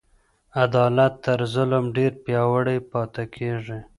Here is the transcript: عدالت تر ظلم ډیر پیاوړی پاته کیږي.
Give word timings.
عدالت 0.63 1.13
تر 1.25 1.39
ظلم 1.53 1.83
ډیر 1.97 2.11
پیاوړی 2.23 2.77
پاته 2.91 3.23
کیږي. 3.35 3.79